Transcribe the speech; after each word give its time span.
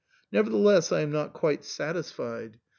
Nevertheless 0.31 0.91
I 0.91 1.01
am 1.01 1.11
not 1.11 1.31
quite 1.33 1.63
satisfied. 1.63 2.57